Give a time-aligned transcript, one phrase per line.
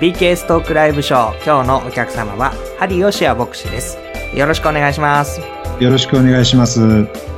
[0.00, 3.98] BK ストークライブショー今日のお客様はハリヨシア牧師です。
[4.34, 5.40] よろしくお願いします。
[5.80, 6.80] よろしくお願いします。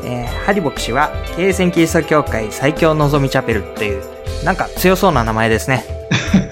[0.05, 4.03] えー、ハリ牧師は経営戦キリスト教会最強のぞみチャペルという
[4.45, 5.85] なんか強そうな名前ですね。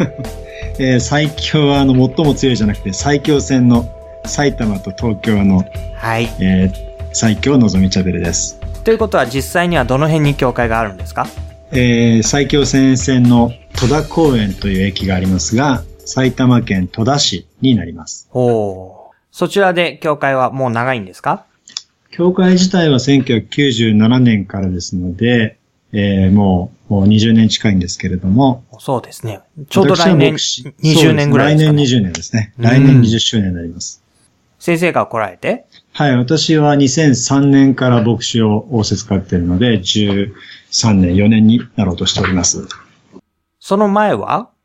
[0.79, 3.89] えー最強はあの最も強いじゃなくて最強戦の
[4.27, 5.65] 埼玉と東京の、
[5.97, 6.31] はい。
[6.41, 8.61] えー最強のぞみチャベルです。
[8.85, 11.27] ということは実際にはどの辺に教会があるんですか？
[11.73, 18.29] えー最強戦線の戸田公園という駅がありますが、埼玉県戸田市になります。
[18.33, 21.45] おーそちらで教会はもう長いんですか？
[22.11, 25.59] 教会自体は1997年からですので、
[25.93, 29.41] えーもうもう20年近いんですけれども、そうですね。
[29.69, 31.85] ちょうど来年私は牧師20年ぐらいですか、ね。
[31.85, 32.55] 来年20年ですね。
[32.59, 34.03] うん来年20周年になります。
[34.59, 35.67] 先生が来られて？
[35.93, 40.31] はい、私は2003年から牧師を仰せ使っているので、13
[40.95, 42.67] 年、4年になろうとしております。
[43.61, 44.49] その前は？
[44.49, 44.56] えー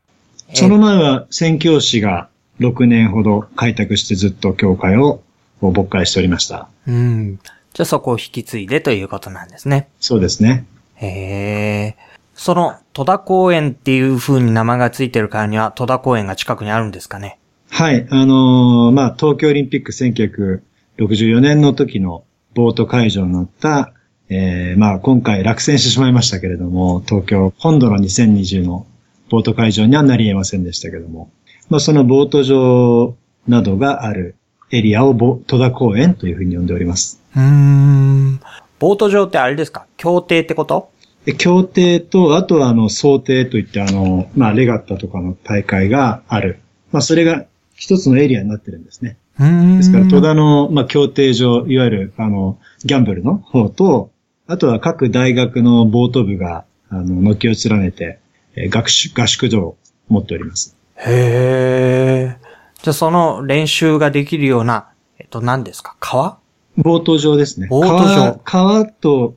[0.53, 5.21] その前は宣教師が6年ほど開拓してずっと教会を
[5.61, 6.67] 牧会しておりました。
[6.87, 7.39] うん。
[7.73, 9.87] じゃあそこを引き継いでということなんですね。
[9.99, 10.65] そうですね。
[10.95, 11.95] へえ。
[12.35, 17.37] その戸田公園っていう風に名前がついてるからには戸田公園が近くにあるんですかね？
[17.69, 23.93] はい、あのーまあ、東京オリンピック1964年の時のボート会場になった、
[24.27, 28.85] えーまあ、今回落選してしまいましたけれども、東京本土の2020の
[29.31, 31.31] ボート会場にはなり得ませんでしたけれども、
[31.69, 33.15] まあ、そのボート場
[33.47, 34.35] などがある
[34.71, 37.21] エリアをボ戸田公園というふうに呼んでおります。
[37.35, 38.39] うーん。
[38.77, 39.87] ボート場ってあれですか？
[39.95, 40.91] 協定ってこと？
[41.25, 46.59] で協定と、あとはあの、想定といってあの、まあ、レガッタとかの大会がある。
[46.91, 49.17] まあ、それが一つのエリアになってるんですね。
[49.39, 49.77] うーん。
[49.77, 54.11] ですから、戸田の、まあ、協定上、いわゆる、あの、ギャンブルの方と、
[54.47, 58.19] あとは各大学のボート部が、あの、軒を連ねて、
[58.55, 59.77] えー学習、合宿場を
[60.09, 60.75] 持っております。
[60.95, 62.37] へえ。
[62.81, 64.89] じゃあその練習ができるような、
[65.19, 65.95] えっと何ですか？
[65.99, 66.37] 川？
[66.77, 67.67] ボート場ですね。
[67.67, 69.35] ボート場川川と、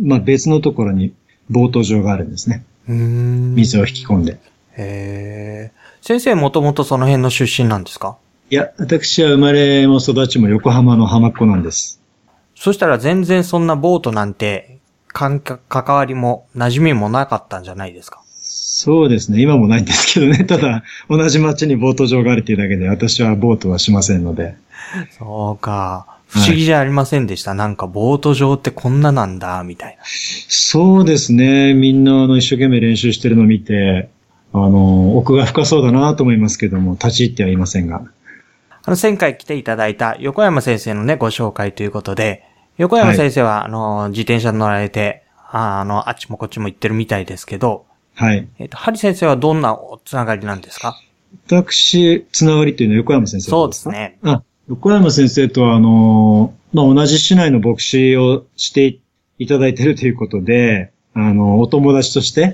[0.00, 1.14] まあ、別のところに
[1.50, 2.64] ボート場があるんですね。
[2.88, 3.54] うーん。
[3.54, 4.32] 水を引き込んで。
[4.32, 4.38] へ
[4.76, 5.72] え。
[6.02, 8.16] 先生もともとその辺の出身なんですか？
[8.50, 12.00] いや、私は生まれも育ちも横浜の浜っ子なんです。
[12.54, 15.40] そしたら全然そんなボートなんて、関
[15.88, 18.22] わりも馴染みもなかったんじゃないですか？
[18.84, 19.40] そうですね。
[19.40, 20.44] 今もないんですけどね。
[20.44, 24.56] ただ、同じ町にボート場があるというだけで、私はボートはしませんので。
[25.18, 26.04] そうか。
[26.28, 27.54] 不思議じゃありませんでした。
[27.54, 30.02] なんかボート場ってこんななんだ、みたいな。
[30.04, 31.72] そうですね。
[31.72, 34.10] みんな、あの、一生懸命練習してるのを見て、
[34.52, 38.02] あの、奥が深そうだなと思いますけども、立ち入ってはいませんが。
[38.84, 42.44] あの、前回来ていただいた横山先生のね、ご紹介ということで、
[42.76, 48.48] 横山先生は、あの、自転車に乗られて、ああの、あっちもこっちも行ってるみたいですけど、はい。
[48.58, 50.96] えっと、ハリ先生はどんなおつながりなんですか？
[51.46, 53.88] 私、つながりっていうのは横山先生そうです。
[53.88, 54.18] ね。
[54.22, 58.98] あ、横山先生とは、あの、まあ、同じ市内の牧師をして
[59.38, 62.52] いただいているということで、あの、お友達として、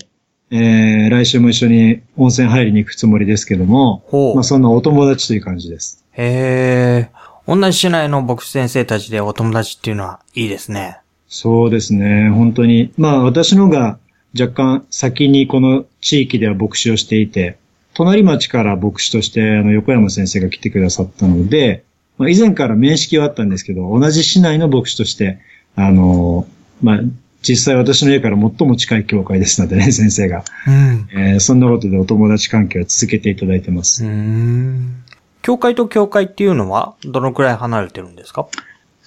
[0.50, 4.34] えー、来週も一緒に温泉入りに行くつもりですけども、ほう。
[4.34, 6.04] まあ、そんなお友達という感じです。
[6.12, 7.10] へえ。
[7.46, 10.98] 同じ市内の牧師先生たちでお友達っていうのはいいですね。
[11.28, 12.30] そうですね。
[12.30, 12.92] 本当に。
[12.96, 13.98] まあ私のが
[14.38, 17.56] 若干先にこの地域では牧師をしていて、
[17.94, 21.82] 隣町から牧師としてあの横山先生が来てくださったので、
[22.18, 25.38] まあ、以前から面識はあったんですけど、同じ市内の牧師として、
[25.76, 26.46] あの、
[26.82, 27.00] まあ
[27.42, 30.44] 実際私の家から最も近い教会ですのでね、 先生が。
[30.66, 31.08] うん。
[31.12, 34.04] えーそんなことでお友達関係を続けていただいてます。
[34.04, 34.96] うーん。
[35.42, 38.46] 教会と教会っていうのは、どのくらい離れてるんですか？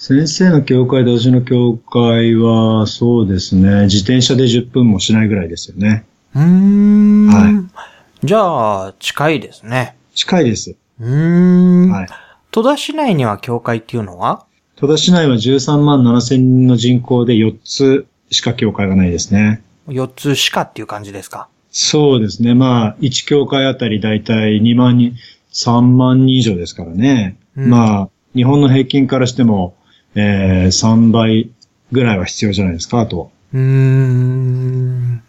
[0.06, 6.04] 先生の教会と私の教会は、そうですね、自転車で10分もしないぐらいですよね。
[6.34, 7.26] うーん。
[7.28, 7.70] は
[8.22, 9.96] じゃあ、近いですね。
[10.14, 10.76] 近いです。
[11.00, 11.90] うーん。
[11.90, 12.06] はい。
[12.50, 14.44] 戸田市内には教会っていうのは？
[14.76, 19.62] 戸田市内は13万7千人の人口で4つしか教会がないですね。
[19.88, 21.48] 4つしかっていう感じですか？
[21.70, 22.52] そうですね。
[22.54, 25.14] まあ、1教会あたりだいたい2万人、
[25.54, 27.38] 3万人以上ですからね。
[27.56, 29.74] うんまあ、日本の平均からしても、
[30.14, 31.50] えー、3倍
[31.92, 33.30] ぐらいは必要じゃないですか、あと。
[33.52, 35.22] うーん。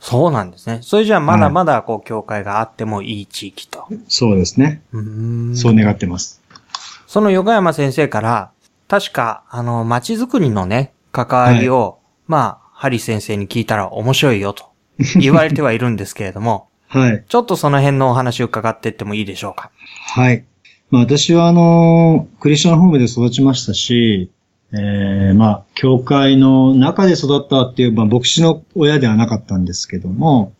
[0.00, 0.78] そうなんですね。
[0.82, 3.86] それじゃあまだまだこう教会があってもいい地域と。
[4.08, 4.82] そうですね。
[4.92, 5.56] うーん。
[5.56, 6.40] そう願ってます。
[7.06, 8.50] その横山先生から、
[8.88, 11.98] 確か、あの、街づくりのね、関わりを、
[12.28, 14.66] まあ、ハリ先生に聞いたら面白いよと
[15.18, 17.24] 言われてはいるんですけれども、 はい。
[17.26, 19.70] ちょっとその辺のお話を伺っていってもいいでしょうか？
[20.14, 20.44] はい。
[20.90, 24.30] まあ私はあの、クリスチャンホームで育ちましたし、
[24.72, 30.52] えー、まあ、教会の中で育ったっていう、まあ、牧師の親ではなかったんですけども、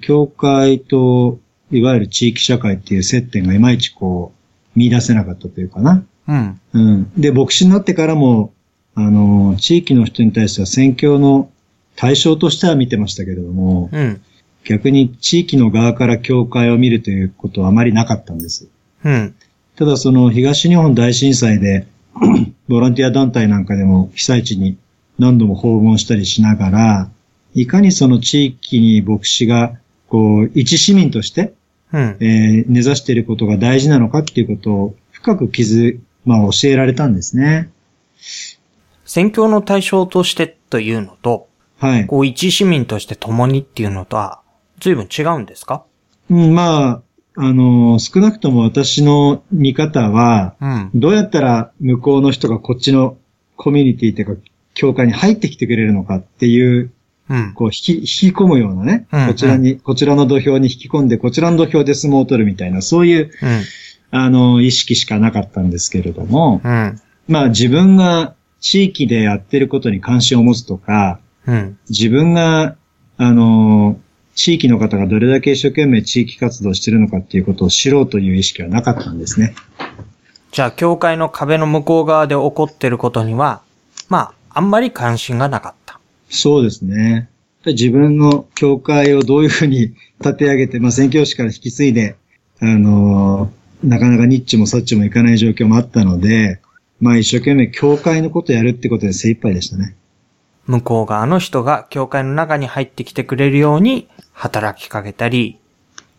[0.00, 1.38] 教会と、
[1.70, 4.32] いわゆる地域社会っていう接点がいまいちこ
[4.76, 6.04] う、見出せなかったというかな。
[6.28, 6.60] うん。
[6.72, 7.12] うん。
[7.20, 8.52] で、牧師になってからも、
[8.94, 11.50] あの、地域の人に対しては宣教の
[11.96, 14.20] 対象としては見てましたけれども、うん。
[14.64, 18.68] 逆に地域の側から教会を見るということはあまりなかったんです。
[19.04, 19.34] うん。
[19.76, 21.86] ただその東日本大震災で、
[22.68, 24.78] ボランティア団体なんかでも被災地に
[25.18, 27.10] 何度も訪問したりしながら、
[27.54, 29.76] いかにその地域に牧師が、
[30.08, 31.54] こう、一市民として、
[31.92, 32.16] うん。
[32.20, 37.70] えー根ざしていることが大事なのかっていうことを深く気づ、まあ教えられたんですね。
[39.04, 41.48] 宣教の対象としてというのと、
[41.78, 42.06] はい。
[42.06, 44.40] こう一市民として共にっていうのとは、
[44.80, 45.84] 随分違うんですか？
[46.30, 47.02] うん、まあ、
[47.36, 50.90] あの、少なくとも私の見方は、うん。
[50.94, 53.16] どうやったら向こうの人がこっちの
[53.56, 54.42] コミュニティというか、
[54.74, 56.92] 教会に入ってきてくれるのかっていう、
[57.28, 57.54] うん。
[57.54, 63.62] こう引き、引き込むようなね、うんこちらに、こちらの土俵に引き込んで、こちらの土俵で相撲を取るみたいな、そういう、うん。
[64.10, 67.00] あの、意識しかなかったんですけれども、うん。
[67.26, 71.78] まあ自分が地域でやってることに関心を持つとか、うん。
[71.88, 72.76] 自分が、
[73.16, 73.98] あの、
[74.34, 79.54] 地域の方がどれだけ一生懸命地域活動してるのかっていうことを知ろうという意識はなかったんですね。
[80.52, 83.62] じゃあ、教会の壁の向こう側で起こってることには、
[84.08, 84.18] ま
[84.50, 85.98] あ、あんまり関心がなかった。
[86.28, 87.28] そうですね。
[87.66, 92.16] 自分の教会をどういうふうに立て上げて、まあ宣教師から引き継いで、
[92.60, 93.50] あの
[93.82, 96.60] なかなかニッチもサッチもいかない状況もあったので、
[97.00, 99.96] まあ一生懸命教会のことやるってことで精一杯でしたね。
[100.66, 105.58] 向こう側の人が教会の中に入ってきてくれるように働きかけたり、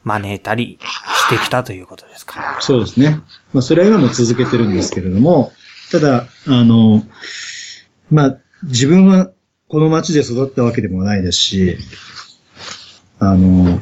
[0.03, 2.57] 招いたりしてきたということですか。
[2.61, 3.19] そうですね。
[3.53, 5.51] まあ、それは今も続けてるんですけれども、
[5.91, 7.03] ただ、あの、
[8.09, 9.31] まあ、自分は
[9.67, 11.77] この町で育ったわけでもないですし、
[13.19, 13.79] あの、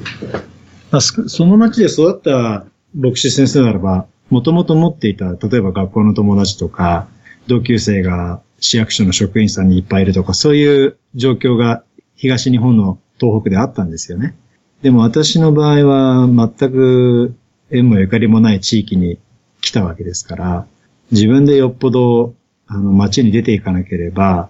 [0.91, 2.65] まあ、その町で育った
[2.95, 7.07] 牧師先生ならば、もともと持っていた、例えば学校の友達とか、
[7.47, 11.83] 同級生が市役所の職員さんにいっぱいいるとか、そういう状況が
[12.15, 14.35] 東日本の東北であったんですよね。
[14.81, 17.33] でも私の場合は全く
[17.71, 19.17] 縁もゆかりもない地域に
[19.61, 20.65] 来たわけですから、
[21.11, 22.33] 自分でよっぽど
[22.67, 24.49] あの街に出ていかなければ、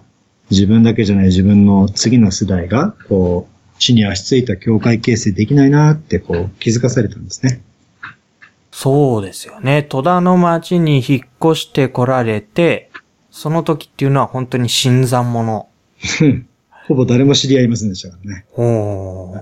[0.50, 7.60] 自分だけじゃない自分の次の世代が、こう、地に足ついた教会形成できないなってこう気づかされたんですね。
[8.70, 9.82] そうですよね。
[9.82, 12.90] 戸田の町に引っ越してこられて、
[13.30, 15.66] その時っていうのは本当に新参者。
[16.86, 18.44] ほぼ誰も知り合いませんでしたからね。
[18.56, 19.40] おー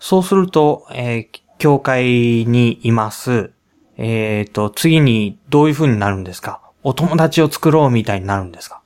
[0.00, 2.04] そうすると、えー教会
[2.46, 3.50] にいます。
[3.96, 6.60] えっ、と、次にどういう風になるんですか？
[6.84, 8.80] お友達を作ろうみたいになるんですか？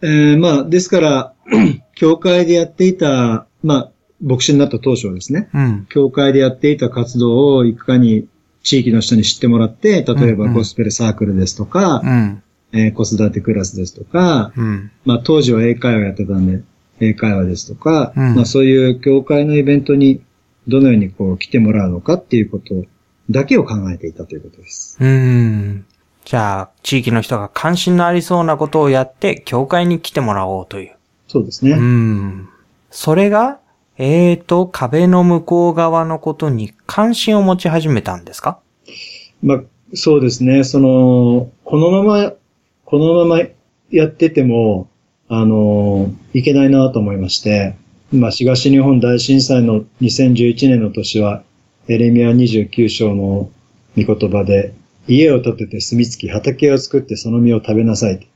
[0.00, 1.32] えーまあ、ですから、
[1.96, 3.90] 教会でやっていた、まあ、
[4.22, 5.86] 牧師になった当初はですね、うん。
[5.90, 8.28] 教会でやっていた活動をいかに
[8.62, 12.42] 地域の人に知ってもらって、例えばうんうんゴスペルサークルですとか、うん。
[12.72, 14.92] えー子育てクラスですとか、うん。
[15.04, 16.62] まあ当時は英会話やってたんで、
[17.02, 20.22] 英会話ですとか、うんまあそういう教会のイベントに
[20.68, 22.84] どのようにこう来てもらうのかっていうこと
[23.30, 24.96] だけを考えていたということです。
[25.00, 25.84] うん。
[26.24, 30.92] じゃあ、地域の人が関心のありそうなことをやって、教会に来てもらおうという。
[31.26, 31.72] そうですね。
[31.72, 32.48] うん。
[32.90, 33.58] それが、
[33.98, 38.60] えーと、壁の向こう側のことに関心を持ち始めたんですか？
[39.42, 39.62] まあ
[39.94, 40.62] そうですね。
[40.62, 42.32] その、このまま、
[42.84, 43.40] このまま
[43.90, 44.88] やってても、
[45.28, 47.74] あの、いけないなと思いまして、
[48.12, 51.42] まあ東日本大震災の2011年の年は、
[51.88, 53.50] エレミア29章の
[53.96, 54.74] 御言葉で、
[55.08, 58.26] 家を建てて住み着き、畑を作ってその実を食べなさい。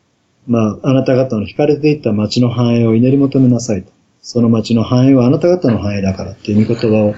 [0.46, 3.84] まあ、あなた方の惹かれていった町の繁栄を祈り求めなさい。
[4.22, 7.14] その町の繁栄はあなた方の繁栄だからっていう御言葉を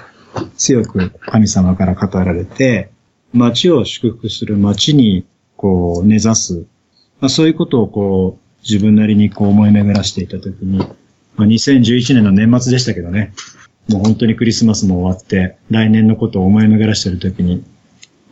[0.57, 2.91] 強く神様から語られて、
[3.33, 6.67] 町を祝福する町にこう根ざす。
[7.21, 10.79] まあ、そういうことをこう自分なりにこう思い巡らしていたときに、
[11.37, 13.33] まあ、2011年の年末でしたけどね。
[13.89, 17.65] もう本当にクリスマスも終わって、来年のことを思い巡らしているときに、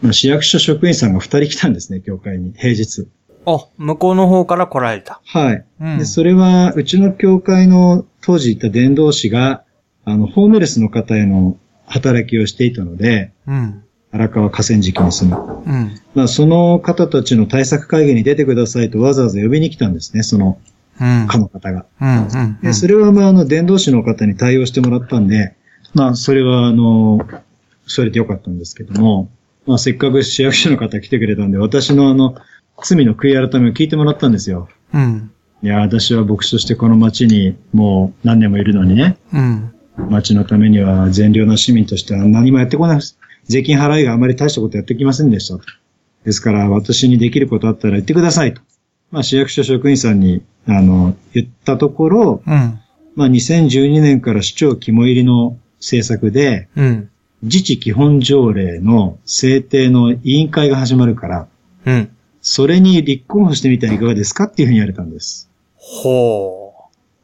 [0.03, 3.09] まあ、市役所職員さんが二人来たんですね、教会に、平日。
[3.47, 5.21] お、向こうの方から来られた。
[5.25, 5.65] はい。
[5.81, 9.65] うんで、それは、うちの教会の当時いた伝道師が、
[10.05, 11.57] あの、ホームレスの方への
[11.87, 13.83] 働きをしていたので、うん。
[14.17, 15.63] 荒川河川敷に住む。
[15.67, 16.01] うん。
[16.15, 20.59] まあ、その方たちの対策会議に出てくださいとわざわざ呼びに来たんですね、その、
[21.01, 21.27] うん。
[21.29, 21.87] かの方が。
[22.01, 22.09] うん。
[22.09, 22.59] うん。
[22.63, 25.55] で、それは、まあ、あの、伝道師の方に対応してもらったんで、
[25.95, 27.21] まあ、それは、あの、
[27.87, 29.31] それでよかったんですけども、
[29.67, 32.37] まあ、せっかく市役所の方来てくれたんで、私のあの、
[32.83, 34.69] 罪の悔い改めを聞いてもらったんですよ。
[34.95, 35.31] うん。
[35.63, 39.73] いや、私は牧師としてこの町にもう何年もいるのにね、うん。
[40.11, 43.01] 町のためには善良な市民としては何もやってこな
[43.49, 45.59] 税金払いがあまり大したことやってきませんでした。
[46.25, 48.61] ですから、私にできることあったら言ってくださいと。
[49.11, 52.81] まあ、市役所職員さんに、あの、言ったところ、うん。
[53.15, 57.11] まあ、2012年から市長肝入りの政策で、うん。
[57.43, 61.49] 自治基本条例の制定の委員会が始まるから、
[61.85, 62.11] うん。
[62.41, 65.49] それに立候補してみてはいかがですかっていうふうに言われたんです。
[65.77, 66.73] ほ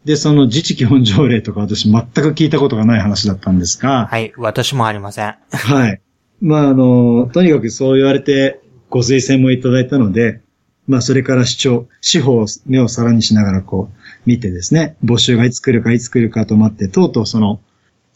[0.05, 0.07] う。
[0.07, 4.33] で、その自治基本条例とか私全く聞いたことがない話だったんですが、はい。
[4.37, 5.35] 私もありません。
[5.51, 6.01] はい。
[6.43, 10.41] まあ、あの、とにかくそう言われてご推薦もいただいたので、
[10.89, 17.61] まあ、それから市長、司法を目を皿にしながらこう、見てですね、募集がいつ来るかいつ来るかと待って、とうとうその、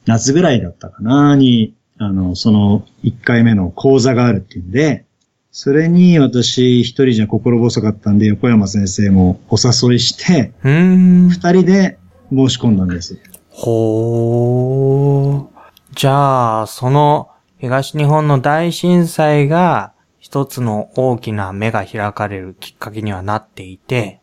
[0.06, 5.04] 夏ぐらいだったかなに、あの、その1回目の講座があるっていうんで、
[5.52, 10.52] それに私一人じゃ心細かったんで、横山先生もお誘いして。
[10.62, 11.96] 二人で
[12.30, 13.18] 申し込んだんです。
[13.50, 15.94] ほう。
[15.94, 17.30] じゃあ、その
[17.66, 24.20] 東日本の大震災が一つの大きな目が開かれるきっかけにはなっていて、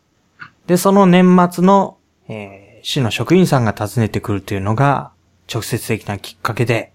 [0.66, 5.10] で、その年末の、えー市の職員さんが訪ねてくるというのが
[5.50, 6.92] 直接的なきっかけで、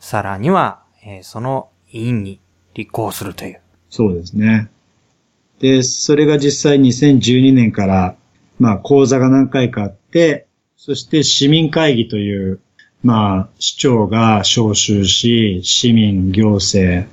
[0.00, 2.40] さらには、えーその委員に
[2.74, 3.60] 立候補するという。
[3.90, 4.70] そうですね。
[5.60, 8.16] で、それが実際2012年から、
[8.58, 12.60] まあ講座が何回かあって、そして市民会議という、
[13.02, 17.08] まあ市長が招集し、市民、行政、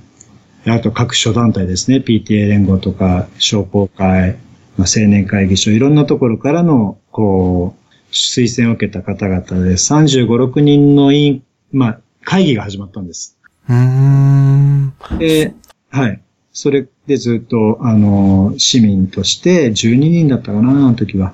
[0.65, 4.37] あと各諸団体ですね、PTA 連合とか商工会、
[4.77, 13.37] まあ、青年会議所、いろんなところからの、こう、推薦を受けた方々で35、6人の委員、まあ会議が始まったんです。
[13.67, 14.93] うーん。
[15.17, 15.53] で、
[15.89, 16.21] はい。
[16.51, 21.33] それでずっと、あの、市民として12人だったかな、あの時は。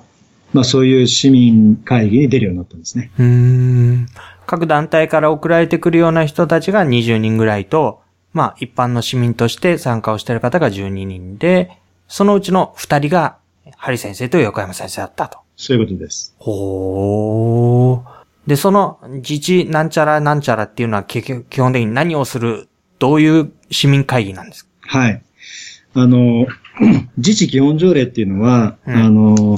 [0.53, 3.12] まあそういう市民会議に出るようになったんですね。
[3.19, 4.07] うーん。
[4.47, 8.01] 各団体から送られてくるような人たちが20人ぐらいと、
[8.33, 11.71] まあ一般の市民として参加をしている方が12人で、
[12.07, 13.37] そのうちの2人が、
[13.77, 15.39] ハリ先生と横山先生だったと。
[15.55, 16.35] そういうことです。
[16.37, 18.15] ほー。
[18.47, 22.67] で、その自治なんちゃらなんちゃらっていうのは結局基本的に何をする、
[22.99, 24.71] どういう市民会議なんですか？
[24.99, 25.21] はい。
[25.95, 26.45] あの、
[27.17, 29.55] 自治基本条例っていうのは、うんあの、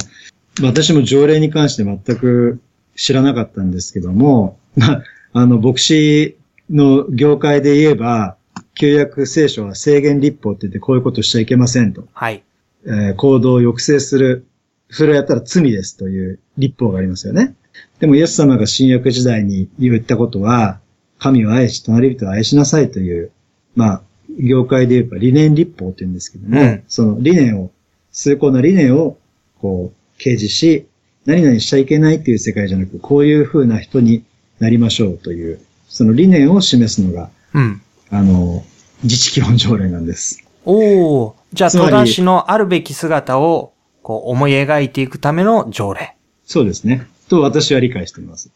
[0.62, 2.60] 私も条例に関して全く
[2.96, 6.36] 知らなかったんですけども、まあ、あの、牧師
[6.70, 8.36] の業界で言えば、
[8.74, 12.06] 旧約聖書は制限立法って言ってこういうことしちゃいけませんと。
[12.12, 12.42] はい。
[12.86, 14.46] えー行動を抑制する。
[14.90, 17.54] それをやったら罪ですという立法がありますよね。
[17.98, 20.80] でもイエス様が新約時代に言ったことは、
[21.18, 23.32] 神を愛し、隣人を愛しなさいという、
[23.74, 24.02] まあ、
[24.38, 27.70] 業界で言えば理念立法って言うんですけども、うんその理念を、
[28.12, 29.18] 崇高な理念を、
[29.60, 30.86] こう、掲示し、
[31.26, 34.24] 何々しちゃいけないっていう世界じゃなく、こういう風な人に
[34.60, 37.80] なりましょうという、その理念を示すのが、うん。
[38.10, 38.64] あの、
[39.02, 40.42] 自治基本条例なんです。
[40.64, 41.34] おー。
[41.52, 43.72] じゃあ、戸田市のあるべき姿を、
[44.02, 46.14] こう、思い描いていくための条例。
[46.44, 47.06] そうですね。
[47.28, 48.50] と私は理解しています。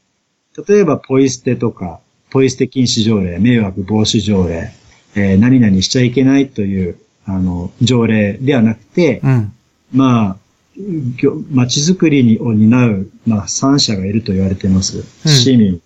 [0.68, 4.72] 例えば、ポイ捨てとか、ポイ捨て禁止条例、迷惑防止条例、
[5.14, 9.52] えー何々しちゃいけないという、あの、条例ではなくて、うん。
[9.92, 10.36] まあ、
[11.50, 15.04] 街づくりにを担う、まあ、三者がいると言われています。
[15.26, 15.82] 市民、うん。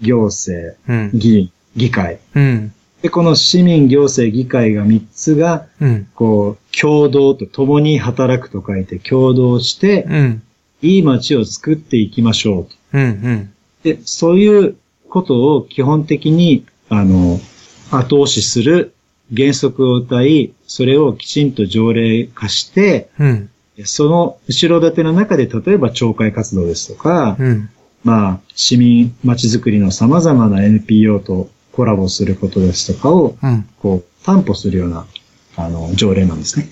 [0.00, 1.10] 行政、うん。
[1.14, 2.18] 議員、議会。
[2.34, 2.72] うん。
[3.02, 6.08] で、この市民、行政、議会が三つが、うん。
[6.14, 10.42] こう、共同と、共に働くと書いて、共同して、うん。
[10.82, 12.70] いい街を作っていきましょうと。
[12.94, 13.02] うん。
[13.02, 13.52] うん。
[13.82, 14.76] で、そういう
[15.08, 17.40] ことを基本的に、あの、
[17.90, 18.94] 後押しする
[19.34, 23.50] 原則を歌い、それをきちんと条例化して、うん。
[23.84, 27.70] その後ろ盾の中で、例えば懲戒活動ですとか、うん。
[28.04, 33.68] まあ、市民街づくりの様々な NPO とコラボすることですとかを、うん。
[33.78, 35.06] こう、担保するような、
[35.56, 36.68] あの、条例なんですね。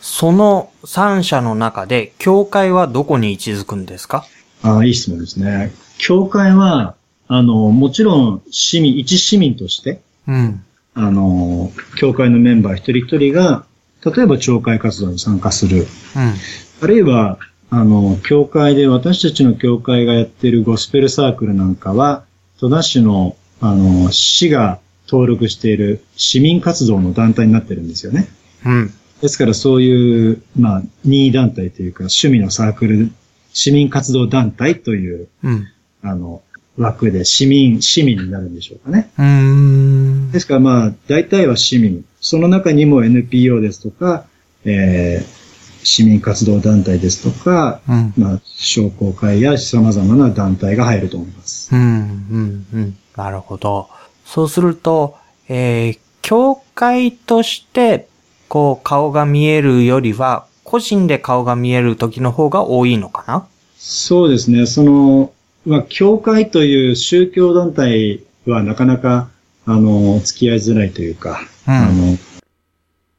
[0.00, 4.24] その三者の中で、教会はどこに位置づくんですか？
[4.62, 5.72] ああ、いい質問ですね。
[5.98, 6.94] 教会は、
[7.28, 10.64] あの、もちろん市民、一市民として、うん。
[10.94, 13.64] あの、教会のメンバー一人一人が、
[14.04, 15.86] 例えば懲戒活動に参加する。
[16.16, 16.34] うん。
[16.82, 17.38] あるいは、
[17.70, 22.24] あの、教会で、私たちの教会がやっているゴスペルサークルなんかは、
[22.58, 28.28] 戸田市の、あの、市が登録している市民活動の団体になってるんですよね。
[28.66, 28.94] うん。
[29.22, 33.12] ですからそういう、まあ、任意団体というか、趣味のサークル、
[33.52, 35.68] 市民活動団体という、うん。
[36.02, 36.42] あの、
[36.76, 39.10] 枠で市民、市民になるんでしょうかね。
[39.16, 40.32] うーん。
[40.32, 42.04] ですからまあ、大体は市民。
[42.20, 44.24] その中にも NPO ですとか、
[44.64, 45.39] えー、
[45.82, 48.12] 市民活動団体ですとか、うん。
[48.16, 51.74] まあ、商工会や様々な団体が入ると思います。
[51.74, 51.80] うん。
[51.80, 52.66] うん。
[52.72, 52.98] うん。
[53.16, 53.88] なるほど。
[54.24, 55.16] そうすると、
[55.48, 58.08] えー、教会として、
[58.48, 63.46] こう、顔が見えるよりは、個人で顔が見える時の方が多いのかな？
[63.76, 64.66] そうですね。
[64.66, 65.32] その、
[65.66, 69.30] まあ、教会という宗教団体はなかなか、
[69.66, 72.16] あの、付き合いづらいというか、うん、あの、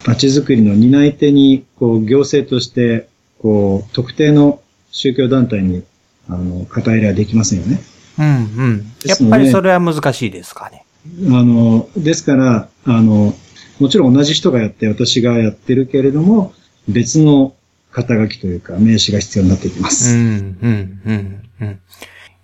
[0.03, 3.08] 街づくりの担い手に、こう、行政として、
[3.39, 5.84] こう、特定の宗教団体に、
[6.29, 7.81] あの、肩入れはできませんよね。
[8.20, 8.93] うんうん。
[9.05, 10.86] やっぱりそれは難しいですかね。
[11.29, 13.34] あの、ですから、あの、
[13.79, 16.53] もちろん同じ人がやって私がやってるけれども、
[16.88, 17.55] 別の
[17.91, 20.13] 肩書きというか名詞が必要になってきます。
[20.13, 21.79] うん、うん、うん、うん。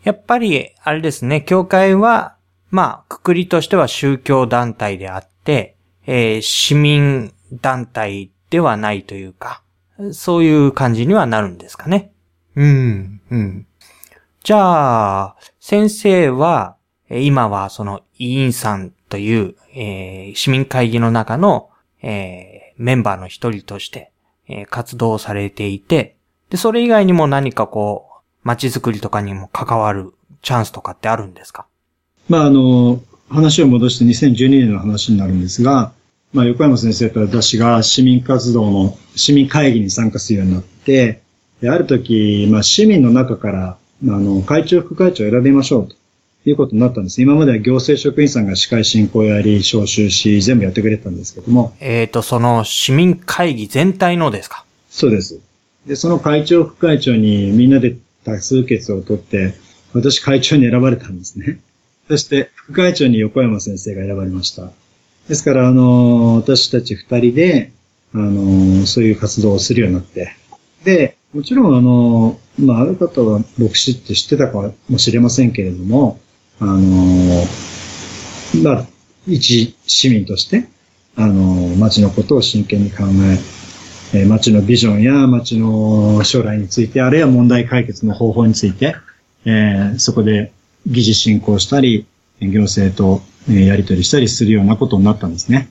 [0.03, 2.35] やっぱり、あれですね、教会は、
[2.71, 9.61] まあ、くくりとしては宗教団体であって、えー、市民団体ではないというか、
[10.11, 12.11] そういう感じにはなるんですかね。
[12.55, 13.67] うん、うん。
[14.43, 16.75] じゃあ、先生は、
[17.09, 21.69] 今はその委員さんという、えー、市民会議の中の、
[22.01, 24.11] えー、メンバーの一人として、
[24.47, 26.17] えー、活動されていて、
[26.49, 31.65] で、それ以外にも何かこう、街づくりとかにも関わるチャンスとかってあるんですか？
[32.29, 35.91] まあ、あの、話を戻して2012年の話になるんですが、
[36.37, 41.23] まあ、横山先生と私が市民活動の、市民会議に参加するようになって、
[41.61, 45.95] である時、まあ、市民の中から、あの、会長、副会長を選びましょうと
[46.47, 47.23] いうことになったんです。
[47.23, 51.75] 今までは行政職員さんが司会進行やり、招集し、全部やってくれたんですけども。
[51.79, 54.63] えっ、ー、と、その市民会議全体のですか？
[54.91, 55.39] そうです。
[55.87, 59.55] で、その会長、副会長にみんなで多数決を取って、
[59.93, 61.59] 私会長に選ばれたんですね。
[62.07, 64.71] そして、副会長に横山先生が選ばれました。
[65.27, 67.71] ですから、あの、私たち二人で、
[68.13, 70.35] あの、そういう活動をするようになって、
[70.83, 76.19] で、もちろん、あの、まあ、ある方は牧師って知ってたかもしれませんけれども、
[76.59, 77.45] あの、
[78.63, 78.85] まあ、
[79.27, 80.69] 一市民として、
[81.17, 83.03] あの、街のことを真剣に考
[84.13, 88.95] え、え街のビジョンや街の将来について、あるいは問題解決の方法について、
[89.43, 90.53] えー、そこで
[90.85, 92.05] 議事進行したり、
[92.39, 95.69] 行政とやり取りしたりするようなことになったんですね。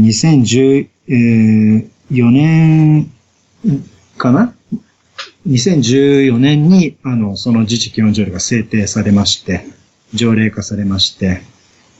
[1.08, 3.10] 2014年
[4.16, 4.54] かな
[5.48, 9.66] ?2014 年に、あの、その自治基本条例が制定されまして、
[10.14, 11.42] 条例化されまして、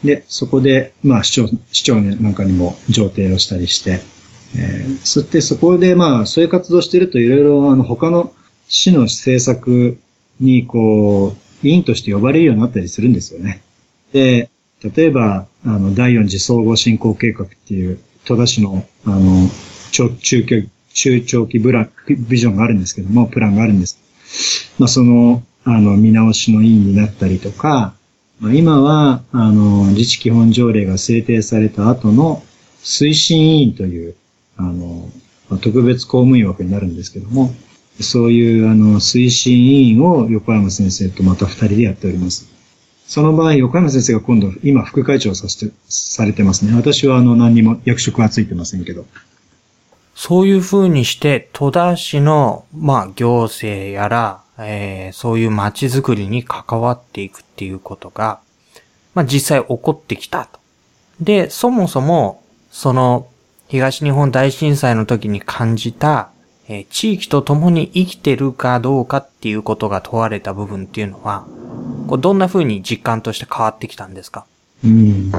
[0.04, 4.00] で、そこで、まあ、市長、市長なんかにも上程をしたりして、
[4.56, 8.32] えー、そしてそこで、まあ、そういう活動してるといろいろ、あの、他の
[8.68, 9.98] 市の政策
[10.40, 13.62] に、こう、委員として呼ばれるようになったりするんですよね。
[14.12, 14.50] で、
[14.82, 19.48] 例えば、あの、第四次総合振興計画っていう、戸田市の、あの、
[19.92, 23.98] 中中中長期ブラックビジョンがあるんですけども、プランがあるんです。
[24.78, 27.94] まあ、その、あの、見直しの委員になったりとか、
[28.40, 32.42] まあ、今は、あの、自治基本条例が制定された後の
[32.82, 34.14] 推進委員という、
[34.56, 35.10] あの、
[35.60, 37.54] 特別公務員枠になるんですけども、
[38.00, 42.56] そういうあの推進委員を横山先生とまた二人でやっております。
[43.06, 46.74] その場合、横山先生が今度、今副会長させて、されてますね。
[46.74, 49.06] 私はあの何にも役職はついてませんけど。
[50.16, 58.40] そういう風にして、戸田市の、まあ、行政やら、えー、そういう街づくりに関わっていくっていうことが、
[59.14, 60.58] まあ、実際起こってきたと。
[61.20, 63.28] で、そもそも、その、
[63.68, 66.30] 東日本大震災の時に感じた、
[66.68, 71.46] えー、地域と共に生きてるかどうかっていうことが問われた部分っていうのは、
[72.08, 74.46] こうどんな風に実感として変わってきたんですか？
[74.84, 75.30] うん。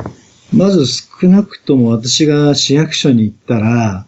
[0.53, 4.05] まず少なくとも私が市役所に行ったら、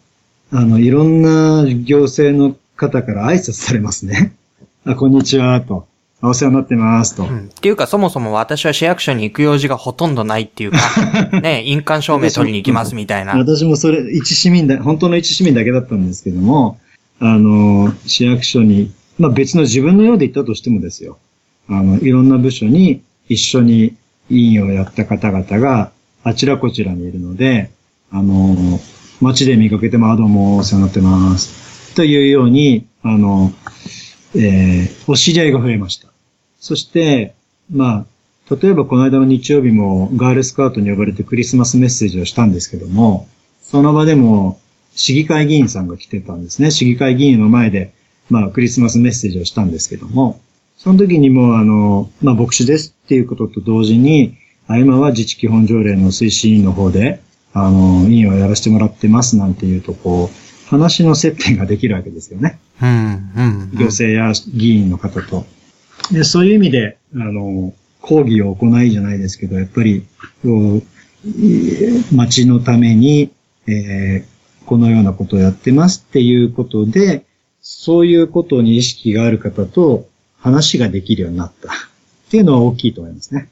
[0.51, 4.33] あの、いろんな行政の方から挨拶されますね。
[4.85, 5.87] あ、こんにちは、と。
[6.21, 7.39] お世話になってますと、うん。
[7.39, 10.77] っていうか、そもそも私は市役所に行く用事がほとんどないっていうか、
[11.41, 13.37] ね、印鑑証明取りに行きますみたいな。
[13.37, 16.77] 私もそれ、一市民だ、本当の一市民だけだったんですけども、
[17.19, 21.17] あの、市役所に、まあ別の自分のようで行ったとしてもですよ。
[21.67, 23.95] あの、いろんな部署に一緒に
[24.29, 25.91] 委員をやった方々が
[26.23, 27.71] あちらこちらにいるので、
[28.11, 28.79] あの、
[29.21, 31.95] 街で見かけても、あ、どうもお世話になってます。
[31.95, 33.51] というように、あの、
[34.35, 36.07] えー、お知り合いが増えました。
[36.59, 37.33] そして、
[37.71, 38.05] ま
[38.49, 43.27] あ、例えばこの間の日曜日もガールスカウトに呼ばれてクリスマスメッセージをしたんですけども、
[43.61, 44.59] その場でも
[44.95, 46.71] 市議会議員さんが来てたんですね。
[46.71, 47.93] 市議会議員の前で、
[48.29, 50.39] まあ、クリスマスメッセージをしたんですけども、
[50.77, 54.37] その時にも、あの、まあ、牧師ですっていうことと同時に、
[54.69, 57.21] 今は自治基本条例の推進委員の方で、
[57.53, 62.59] あの、委員をやらせてもらってますなんていうと、こう、話の接点ができるわけですよね。
[62.81, 63.71] うん、うん。
[63.73, 65.45] 行政や議員の方と。
[66.11, 70.05] で、そういう意味で、あの、講義を行いじゃないですけど、やっぱり、
[72.13, 73.31] 町のために、
[73.67, 74.28] えー
[74.69, 77.25] このようなことをやってますっていうことで、
[77.59, 81.69] そういうことに意識がある方と話ができるようになった。
[81.69, 81.75] っ
[82.29, 83.49] ていうのは大きいと思いますね。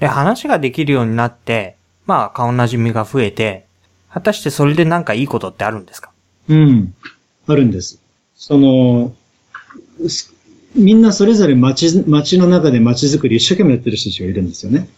[0.00, 3.66] で、話ができるようになって、まあ、顔なじみが増えて、
[4.10, 6.10] 果たしてそれでなんかいいことってあるんですか？
[6.48, 6.92] うん。
[7.46, 8.00] あるんです。
[8.34, 9.14] その、
[10.08, 10.34] す
[10.74, 14.88] みんなそれぞれ町、町の中で町づくり一生懸命やってる人たちがいるんですよね。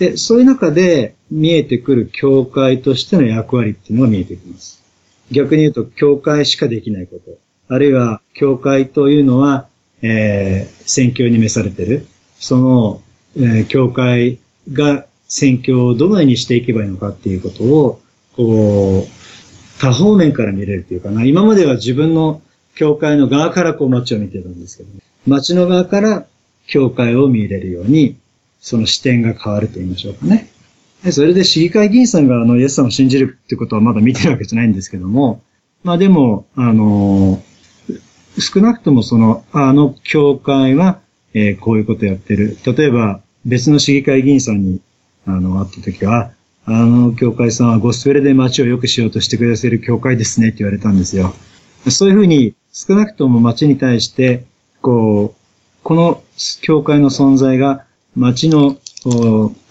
[0.00, 4.82] で、そういう中で見えてくる教会としての役割っていうのが見えてきます。
[5.30, 7.38] 逆に言うと、教会しかできないこと。
[7.68, 9.68] あるいは、教会というのは、
[10.00, 12.06] えー、宣教に召されてる。
[12.38, 13.02] その、
[13.36, 14.38] えー教会
[14.72, 18.00] が宣教をどのようにしていけばいいのかっていうことを、
[18.36, 21.24] こう、多方面から見れるというかな。
[21.24, 22.40] 今までは自分の
[22.74, 26.26] 教会の側からこう街を見てたんですけど、ね、街の側から
[26.66, 28.16] 教会を見れるように、
[28.60, 30.50] その視点が変わると言いましょうかね。
[31.10, 35.42] それで市議会議員さんがあのイエス様を信じるってことはまだ見てるわけじゃないんですけども、
[35.82, 37.42] まあでも、あの
[38.38, 41.00] 少なくともその、あの教会は、
[41.32, 42.58] えーこういうことやってる。
[42.66, 44.80] 例えば、別の市議会議員さんに、
[45.26, 46.32] あの、会った時は、
[46.66, 51.34] あの教会さんはゴスペルで街を良くしようとしてくださる教会ですねって言われたんですよ。
[51.88, 54.44] そういうふうに少なくとも街に対して、
[54.82, 56.22] こう、この
[56.60, 58.76] 教会の存在が街の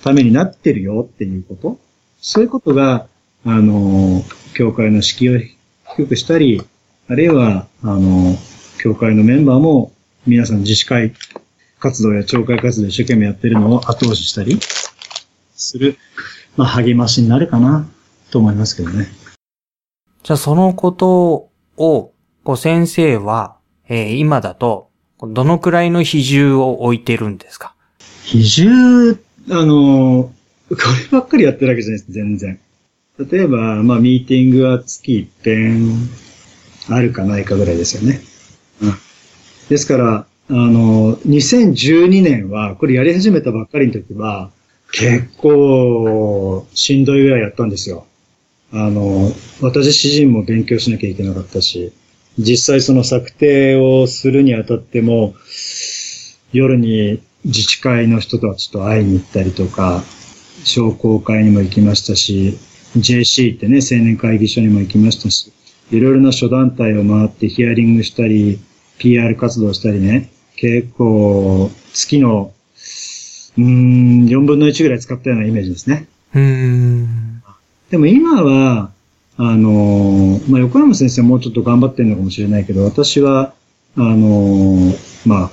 [0.04, 1.80] ためになってるよっていうこと？
[2.22, 3.08] そういうことが、
[3.46, 4.24] あの、
[4.54, 5.40] 教会の敷居を
[5.96, 6.62] 低くしたり、
[7.08, 8.36] あるいは、あの、
[8.80, 9.94] 教会のメンバーも
[10.28, 11.14] 皆さん自治会
[11.80, 14.60] 活動や町会活動を一生懸命やってるのを後押ししたり
[15.56, 15.98] する、
[16.58, 17.88] まあ、励ましになるかな
[18.32, 19.08] と思いますけどね。
[20.24, 24.90] じゃあそのことを、こう先生は、えー今だと、
[25.22, 27.76] どのくらいの比重を置いてるんですか？
[28.32, 29.18] 比重、
[29.50, 30.32] あの、
[30.70, 30.78] これ
[31.10, 32.60] ばっかりやってるわけじゃないです、全然。
[33.18, 35.98] 例えば、まあ、ミーティングは月一遍
[36.90, 38.22] あるかないかぐらいですよね。
[38.84, 38.94] うん。
[39.70, 44.52] ですから、あの、2012年は、これやり始めたばっかりの時は、
[44.92, 48.06] 結構、しんどいぐらいやったんですよ。
[48.72, 51.94] あの、私自身も勉強しなきゃいけなかったし、
[52.38, 55.34] 実際その策定をするにあたっても、
[56.54, 60.04] 夜に自治会の人たちと会いに行ったりとか、
[60.64, 62.58] 商工会にも行きましたし、
[62.98, 65.52] JC ってね、青年会議所にも行きましたし、
[65.92, 68.60] いろいろな諸団体を回ってヒアリングしたり、
[68.98, 72.54] PR 活動したりね、結構、月の、
[73.58, 76.08] うーん、4分の1ぐらい使ったようなイメージですね。
[76.34, 77.44] うーん。
[77.90, 78.92] でも今は、
[79.38, 83.54] あの、まあ、横山先生はもうちょっと頑張ってるのかもしれないけど、私は、
[83.96, 84.94] あの、
[85.26, 85.52] まあ、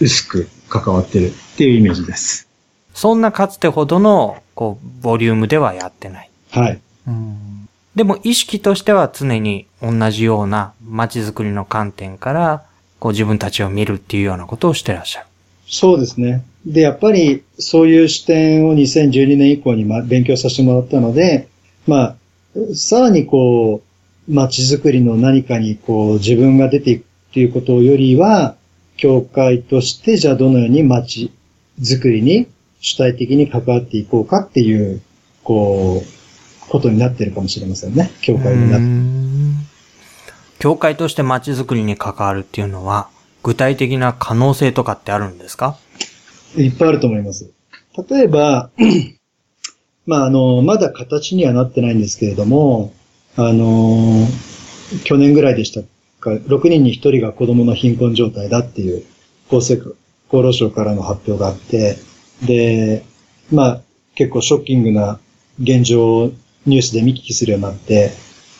[0.00, 2.48] 薄く関わってるっていうイメージです。
[2.94, 6.30] そんなかつてほどの、こう、ボリュームではやってない。
[6.50, 6.80] はい。
[7.06, 7.68] うん。
[7.94, 12.64] でも意識としては常に同じような街づくりの観点から、
[12.98, 15.26] こう自分たちを見るっていうようなことをしてらっしゃる。
[15.66, 16.44] そうですね。
[16.64, 21.48] で、やっぱりそういう視点を2012年以降にま勉強させてもらったので、
[21.86, 22.16] まあ、
[22.74, 23.82] さらにこ
[24.28, 28.55] う、街づくりの何かにこう自分が出ていくっていうことよりは、
[28.96, 31.32] 教会としてじゃあどのように街
[31.80, 32.46] づくりに
[32.80, 35.02] 主体的に関わっていこうかっていう、
[35.42, 38.10] こう、ことになってるかもしれませんね。
[38.22, 38.84] 教会になって。
[38.86, 39.56] ん
[40.58, 43.08] 教会として街づくりに関わるっていうのは、
[43.42, 45.76] 具体的な可能性とかってあるんですか？
[46.56, 47.50] いっぱいあると思います。
[48.08, 48.70] 例えば、
[50.06, 52.94] まあ、あの、まだ形にはなってないんですけれども、
[53.36, 54.26] あの、
[55.04, 55.80] 去年ぐらいでした
[56.26, 59.04] か、6人に1人が子供の貧困状態だっていう
[59.48, 59.74] 厚生
[60.28, 61.96] 厚労省からの発表があって、
[62.44, 63.04] で、
[63.52, 63.80] まあ、
[64.16, 65.20] 結構ショッキングな
[65.60, 66.32] 現状を
[66.66, 68.10] ニュースで見聞きするようになって、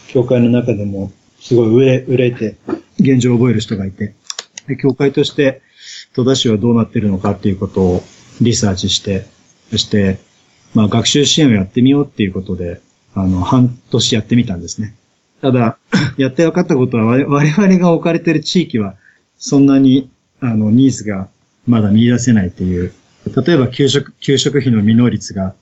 [0.09, 2.57] 教会の中でもすごい憂え、憂えて
[3.01, 4.15] 現状を覚える人がいて、
[4.69, 5.63] で、教会として
[6.15, 8.03] 戸田市はどうなってるのかっていうことを
[8.41, 9.27] リサーチして、
[9.71, 10.19] そして、
[10.75, 12.81] まあ学習支援をやってみようっていうことで、
[13.15, 14.95] あの、半年やってみたんですね。
[15.41, 15.79] ただ、
[16.17, 18.95] やって分かったことは我々が置かれている地域は、
[19.39, 20.09] そんなに、
[20.41, 21.29] あの、ニーズが
[21.67, 22.93] まだ見出せないっていう。
[23.45, 25.55] 例えば、給食、給食費の未納率が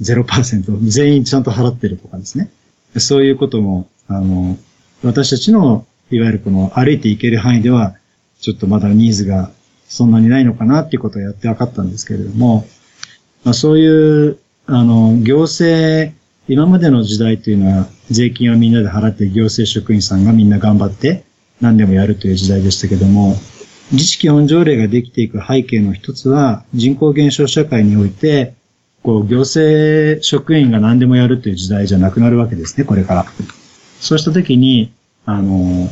[0.00, 2.50] 0%、全員ちゃんと払ってるとかですね。
[2.98, 4.58] そういうことも、あの、
[5.02, 7.96] 私たちの、いわゆるこの歩いていける範囲では、
[8.40, 9.50] ちょっとまだニーズが
[9.88, 12.66] そんなにないのかなっていうことをやって分かったんですけれども、
[13.44, 16.12] まあ、そういう、あの、行政
[16.48, 21.24] 今までの時代というのは、税金をみんなで払って行政職員さんがみんな頑張って
[21.60, 23.34] 何でもやるという時代でしたけども、
[23.92, 28.54] 自治基本条例ができていく背景の一つは、人口減少社会において、
[29.02, 33.26] こう、行政職員が何でもやるという時代じゃなくなるわけですね、これから。
[34.00, 34.92] そうしたときに、
[35.24, 35.88] あの、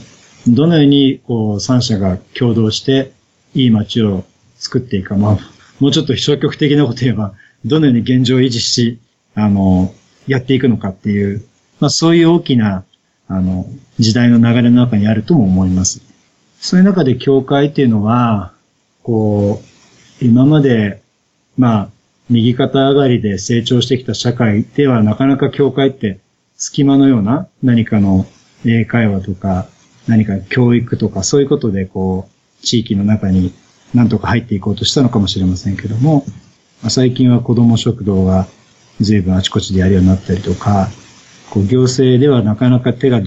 [0.47, 3.13] どのように、こう、三者が共同して、
[3.55, 4.25] いい街を
[4.57, 5.39] 作っていくか、まあ、
[5.81, 8.99] もうちょっと消極的なこと言えば、どのように現状を維持し、
[9.35, 9.93] あの、
[10.27, 11.45] やっていくのかっていう、
[11.81, 12.85] まあそういう大きな、
[13.29, 13.67] あの、
[13.99, 16.03] 時代の流れの中にあるとも思います。
[16.61, 18.53] そういう中で教会っていうのは、
[19.03, 21.03] こう、今まで、
[21.57, 21.89] まあ、
[22.31, 26.21] 右肩上がりで成長してきた社会ではなかなか教会って
[26.57, 28.27] 隙間のような何かの
[28.65, 29.69] 英会話とか
[30.09, 33.53] 何か教育とかそういうことでこう地域の中に
[33.93, 36.25] 何とか入っていこうとしたのかもしれませんけども、
[36.89, 38.47] 最近は子供食堂が
[39.01, 40.89] 随分あちこちでやるようになったりとか、
[41.51, 43.21] こう行政ではなかなか手が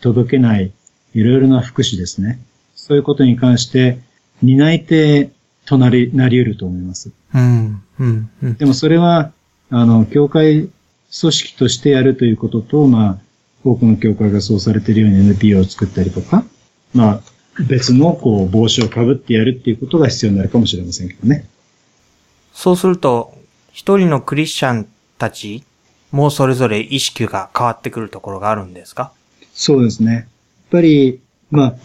[0.00, 0.72] 届けない
[1.14, 2.38] いろいろな福祉ですね。
[2.74, 3.98] そういうことに関して
[4.42, 5.30] 担い手
[5.64, 7.10] となり、なり得ると思います。
[7.34, 8.54] うん、うん、うん。
[8.56, 9.32] でもそれは、
[9.70, 10.68] あの、教会
[11.20, 13.18] 組織としてやるということと、まあ、
[13.64, 16.44] 多くの教会がそうされているように NPO を作ったりとか、
[16.92, 17.20] まあ、
[17.66, 21.48] 別の、こう、帽子をかぶってやるっていうことが必要になるかもしれませんけどね。
[22.52, 23.38] そうすると、
[23.72, 24.88] 一人のクリスチャン
[25.24, 25.64] たち
[26.10, 29.12] もそれぞれ意識が変わってくるところがあるんですか？
[29.54, 30.12] そうですね。
[30.12, 30.24] やっ
[30.70, 31.76] ぱり、ま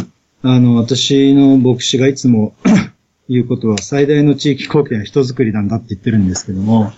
[0.44, 2.54] あ、あの、私の牧師がいつも
[3.30, 6.92] 言うことは最大の地域貢献は人づくりなんだって言ってるんですけども、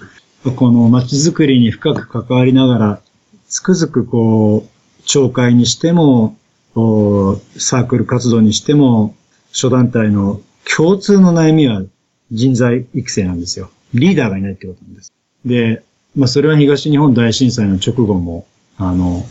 [0.56, 3.01] この街づくりに深く関わりながら、
[3.47, 6.38] つくづくこう、町会にしても、
[7.58, 9.13] サークル活動にしても、
[9.51, 10.41] 諸団体の
[10.75, 11.84] 共通の悩みは
[12.32, 13.69] 人材育成なんですよ。
[13.93, 15.12] リーダーがいないってことなんです。
[15.45, 15.84] で、
[16.15, 18.45] まあそれは東日本大震災の直後も、
[18.78, 19.24] あの、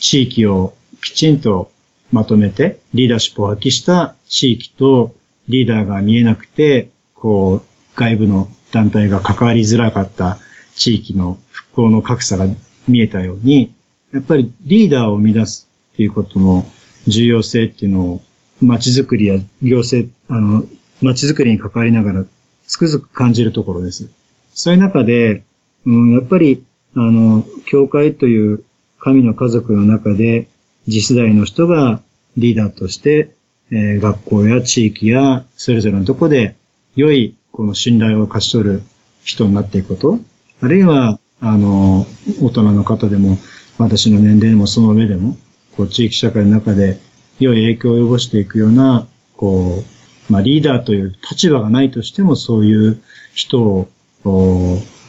[0.00, 1.70] 地域をきちんと
[2.12, 5.14] まとめてリーダーシップを発揮した地域と
[5.48, 10.38] リーダーが見えなくて、こう、外部の団体が関わりづらかった
[10.74, 12.46] 地域の復興の格差が
[12.88, 13.74] 見えたように、
[14.12, 16.66] やっぱりリーダーを生み出すっていうことの
[17.06, 18.22] 重要性っていうのを
[18.60, 20.64] 街づくりや行政、あの、
[21.00, 22.24] 街づくりに関わりながら
[22.66, 24.08] つくづく感じるところです。
[24.54, 25.42] そういう中で、
[25.86, 26.64] うん、やっぱり、
[26.94, 28.64] あの、教会という
[28.98, 30.46] 神の家族の中で、
[30.84, 32.00] 次世代の人が
[32.36, 33.34] リーダーとして、
[33.70, 36.56] えー、学校や地域やそれぞれのとこで
[36.94, 38.82] 良いこの信頼を勝ち取る
[39.24, 40.18] 人になっていくこと、
[40.60, 42.06] あるいは、あの、
[42.40, 43.38] 大人の方でも、
[43.78, 45.36] 私の年齢でもその上でも、
[45.76, 46.98] こう、地域社会の中で
[47.40, 49.82] 良い影響を及ぼしていくような、こ
[50.28, 53.02] う、まあ、リーダーという立場がないとしても、そういう
[53.34, 53.88] 人を、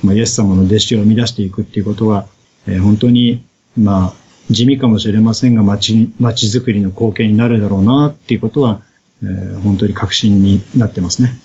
[0.04, 2.28] まあ、イエス様の弟子を生み出していくっていうことは、
[2.68, 3.44] えー、本当に、
[3.78, 4.14] まあ、
[4.52, 8.82] 地味かもしれませんが、街、街づくりの貢献になるだろうな、っていうことは、
[9.24, 11.40] えー、本当に確信になってますね。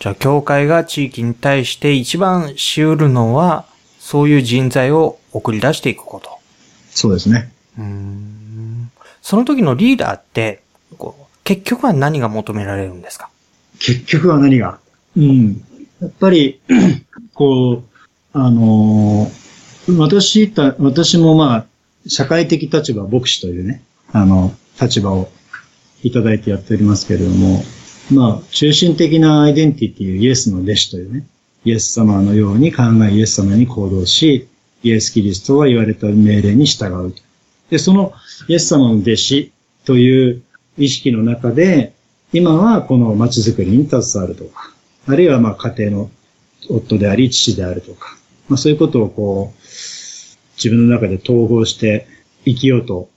[0.00, 3.66] じゃあ、教会が地域に対して一番し得るのは、
[4.00, 6.30] そういう人材を送り出していくこと。
[6.90, 7.52] そうですね。
[7.78, 8.90] うん。
[9.22, 10.62] その時のリーダーって、
[11.44, 13.30] 結局は何が求められるんですか？
[13.78, 14.78] 結局は何が？
[15.16, 15.64] うん。
[16.00, 16.60] やっぱり、
[17.38, 17.98] こう、
[18.32, 21.66] あのー、私た、私もまあ、
[22.08, 25.30] 社会的立場、牧師というね、あの、立場を
[26.02, 27.62] いただいてやっておりますけれども、
[28.12, 31.26] まあ、中心的なアイデンティティ、イエスの弟子というね、
[31.64, 34.48] イエス様のように考え、イエス様に行動し、
[34.82, 37.14] イエス・キリストは言われた命令に従う。
[37.70, 38.14] で、その
[38.48, 39.52] イエス様の弟子
[39.84, 40.42] という
[40.76, 41.92] 意識の中で、
[42.32, 44.72] 今はこの街づくりに携わるとか、
[45.06, 46.10] あるいはまあ家庭の
[46.68, 48.16] 夫であり父であるとか、
[48.48, 49.58] まあそういうことをこう、
[50.56, 52.06] 自分の中で統合して
[52.44, 53.08] 生きようと、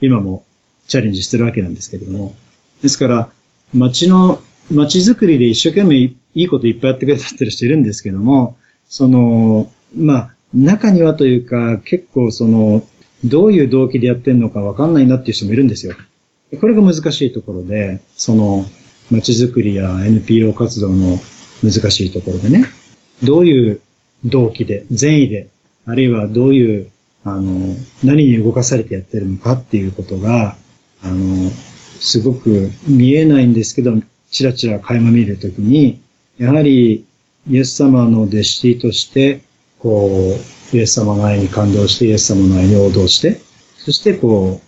[0.00, 0.44] 今も
[0.86, 2.34] チャレンジしてるわけなんですけども。
[2.82, 3.30] ですから、
[3.72, 8.56] 街の、街づくりで一生懸命いいこといっぱいやってくれてる人いるんですけども、
[8.88, 12.86] その、まあ、中にはというか、結構その、
[13.24, 15.94] どういう動機でやってるのかわかんないなっていう人もいるんですよ。
[16.60, 18.64] これが難しいところで、その、
[19.10, 21.18] 街づくりや NPO 活動の
[21.62, 22.64] 難しいところでね、
[23.22, 23.80] どういう
[24.24, 25.48] 動機で、善意で
[25.86, 26.90] あるいはどういう、
[27.24, 30.56] あの、何に動かされてやってるのかっていうことが、
[31.02, 33.92] あの、すごく見えないんですけど、
[34.30, 36.00] ちらちら垣間見るときに、
[36.38, 37.04] やはり、
[37.48, 39.40] イエス様の弟子として、
[39.78, 40.36] こ
[40.72, 43.40] う、イエス様の愛に感動して、イエス様の愛に応答して、
[43.78, 44.60] そしてこ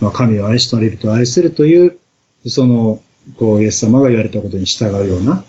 [0.00, 1.98] う、まあ、神を愛しとれると愛するという、
[2.46, 3.00] その、
[3.38, 5.44] こう、イエス様が言われたことに従うような、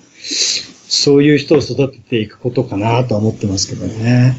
[0.96, 4.36] そういう人を育てていくことかなと思ってますけどね。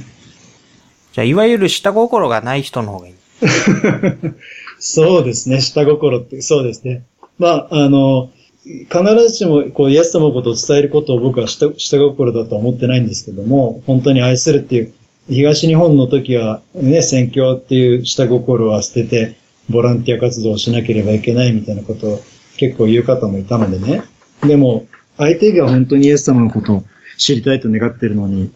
[1.12, 3.14] じゃあ、いわゆる下心がない人の方がいい。
[4.78, 7.04] そうですね、下心って、そうですね。
[7.38, 8.30] まあ、あの、
[8.64, 14.92] 必ずしも、こう、イエス様のことを伝えることを僕は下下心だとは思ってないんですけども、本当に愛するっていう、
[15.28, 19.36] 東日本の時はね、宣教っていう下心は捨てて、
[19.68, 22.20] ボランティア活動をしなければいけないみたいなことを
[22.56, 24.02] 結構言う方もいたのでね。
[24.42, 24.86] でも、
[25.18, 26.84] 相手が本当にイエス様のことを
[27.16, 28.50] 知りたいと願ってるのに、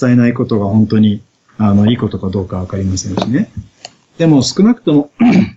[0.00, 1.22] 伝えないことが本当に、
[1.58, 3.50] あの、いいことかどうかわかりませんしね。
[4.18, 5.10] でも少なくとも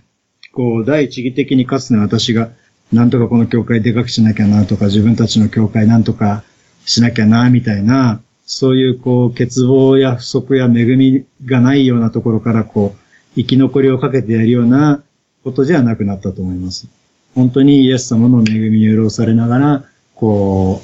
[0.52, 2.50] こう、第一義的にかつて私が、
[2.92, 6.42] なんとかこの教会でかくしなきゃなとか、自分たちの教会なんとか
[6.86, 13.00] しなきゃな、みたいな、そういうこう、欠乏や不足や恵みがないようなところからこう、
[13.36, 15.02] 生き残りをかけてやるような
[15.44, 16.88] ことじゃなくなったと思います。
[17.34, 19.84] 本当にイエス様の恵みに潤されながら、
[20.20, 20.82] こ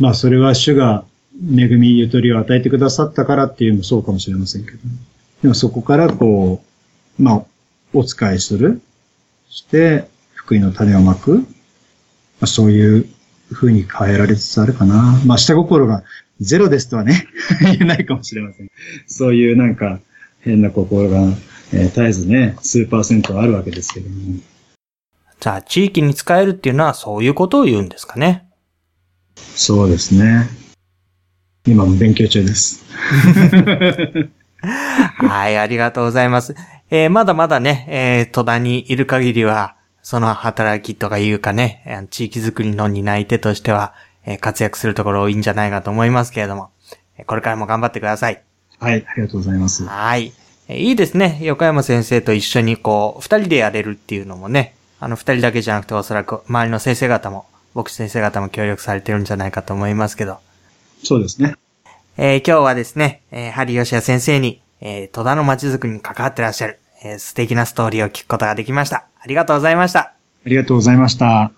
[0.00, 1.04] う、まあそれは主が
[1.36, 4.78] 恵み、ゆとりを与えてくださったからっていうのもそうかもしれませんけど、
[5.42, 6.62] でもそこからこ
[7.18, 7.44] う、まあ、
[7.92, 8.80] お使いする。
[9.50, 11.38] して、福井の種をまく。
[11.38, 11.44] ま
[12.40, 13.06] あ、そういう
[13.52, 15.20] 風に変えられつつあるかな。
[15.26, 16.02] まあ、下心が
[16.40, 17.26] ゼロですとはね
[17.60, 18.68] 言えないかもしれません。
[19.06, 20.00] そういうなんか
[20.40, 21.20] 変な心が、
[21.72, 24.38] えー、絶えずね、数パーセントあるわけですけども。
[25.38, 28.46] じゃあ、地域に使えるっていうのはそういうことを言うんですかね。
[29.36, 30.48] そうですね。
[31.66, 32.84] 今も勉強中です。
[34.62, 36.54] はい、ありがとうございます。
[36.90, 46.70] えー、まだまだね、えー、戸田にいる限りは、その働きとかいうかね、地域づくりの担い手としては、えー、活躍するところ多いんじゃないかと思いますけれども、
[47.26, 48.42] これからも頑張ってください。
[48.78, 49.84] はい、ありがとうございます。
[49.84, 50.32] はい。
[50.68, 51.38] えー、いいですね。
[51.42, 60.38] 横山先生と一緒にこう、二人でやれるっていうのもね、あの二人だけじゃなくておそらく周りの先生方も、僕先生方も協力されてるんじゃないかと思いますけど。
[61.02, 61.56] そうですね。
[62.16, 69.06] えー、今日はですね、えー、ハリヨシア先生に、えー、戸田の街づくりに関わってらっしゃる、えー、素敵なストーリーを聞くことができました。
[69.18, 70.00] ありがとうございました。
[70.00, 71.52] ありがとうございました。